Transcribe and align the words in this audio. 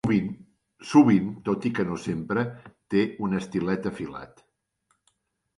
Sovint, 0.91 1.27
tot 1.49 1.67
i 1.69 1.71
que 1.79 1.85
no 1.89 1.99
sempre, 2.05 2.45
té 2.95 3.05
un 3.29 3.39
estilet 3.43 3.89
afilat. 3.91 4.43